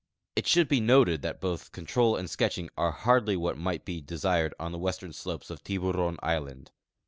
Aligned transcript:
It 0.35 0.47
should 0.47 0.67
be 0.67 0.79
noted 0.79 1.21
that 1.21 1.39
both 1.39 1.71
control 1.71 2.15
and 2.15 2.27
sketching 2.27 2.71
are 2.75 2.89
hardly 2.89 3.35
Avhat 3.35 3.55
might 3.57 3.85
be 3.85 4.01
desired 4.01 4.51
on 4.59 4.71
the 4.71 4.79
Avestern 4.79 5.13
slojies 5.13 5.51
of 5.51 5.63
Tihuron 5.63 6.17
island. 6.23 6.71